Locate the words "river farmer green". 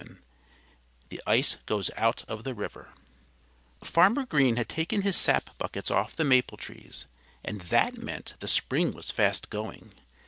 2.55-4.55